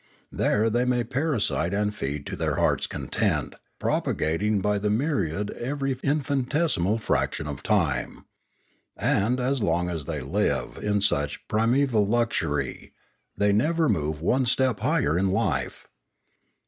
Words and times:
There 0.31 0.67
they 0.71 0.83
may 0.83 1.03
parasite 1.03 1.75
and 1.75 1.93
feed 1.93 2.25
to 2.25 2.35
their 2.35 2.55
heart's 2.55 2.87
content, 2.87 3.53
propagating 3.77 4.59
by 4.59 4.79
the 4.79 4.89
myriad 4.89 5.51
every 5.51 5.95
in 6.01 6.21
finitesimal 6.23 6.99
fraction 6.99 7.45
of 7.45 7.61
time. 7.61 8.25
And, 8.97 9.39
as 9.39 9.61
long 9.61 9.91
as 9.91 10.05
they 10.05 10.21
live 10.21 10.79
in 10.81 11.01
such 11.01 11.47
primeval 11.47 12.07
luxury, 12.07 12.93
they 13.37 13.53
never 13.53 13.87
move 13.87 14.23
one 14.23 14.47
step 14.47 14.79
higher 14.79 15.19
in 15.19 15.29
life. 15.29 15.87